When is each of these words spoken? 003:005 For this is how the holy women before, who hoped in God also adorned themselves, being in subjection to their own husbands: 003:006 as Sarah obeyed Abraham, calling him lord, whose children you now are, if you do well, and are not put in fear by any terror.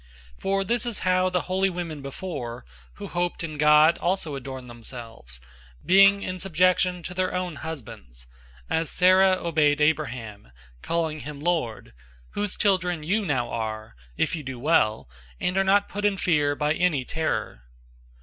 003:005 0.37 0.41
For 0.41 0.63
this 0.63 0.85
is 0.87 0.99
how 1.05 1.29
the 1.29 1.41
holy 1.41 1.69
women 1.69 2.01
before, 2.01 2.65
who 2.95 3.05
hoped 3.07 3.43
in 3.43 3.59
God 3.59 3.99
also 3.99 4.33
adorned 4.33 4.67
themselves, 4.67 5.39
being 5.85 6.23
in 6.23 6.39
subjection 6.39 7.03
to 7.03 7.13
their 7.13 7.35
own 7.35 7.57
husbands: 7.57 8.25
003:006 8.71 8.77
as 8.79 8.89
Sarah 8.89 9.37
obeyed 9.39 9.79
Abraham, 9.79 10.51
calling 10.81 11.19
him 11.19 11.39
lord, 11.39 11.93
whose 12.31 12.57
children 12.57 13.03
you 13.03 13.23
now 13.23 13.51
are, 13.51 13.95
if 14.17 14.35
you 14.35 14.41
do 14.41 14.57
well, 14.57 15.07
and 15.39 15.55
are 15.55 15.63
not 15.63 15.87
put 15.87 16.03
in 16.03 16.17
fear 16.17 16.55
by 16.55 16.73
any 16.73 17.05
terror. 17.05 17.61